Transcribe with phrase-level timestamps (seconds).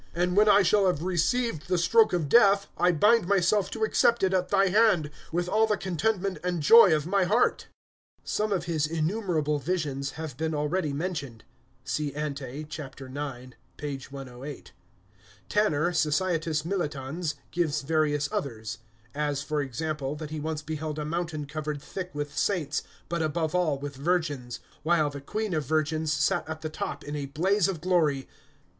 [0.15, 4.23] "and when I shall have received the stroke of death, I bind myself to accept
[4.23, 7.67] it at Thy hand, with all the contentment and joy of my heart."
[8.23, 11.43] Some of his innumerable visions have been already mentioned.
[11.83, 14.71] (See ante, (page 108).)
[15.49, 18.79] Tanner, Societas Militans, gives various others,
[19.13, 23.53] as, for example, that he once beheld a mountain covered thick with saints, but above
[23.53, 27.67] all with virgins, while the Queen of Virgins sat at the top in a blaze
[27.67, 28.27] of glory.